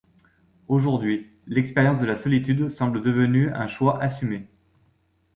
[0.67, 4.47] Aujourd’hui, l’expérience de la solitude semble devenue un choix assumé.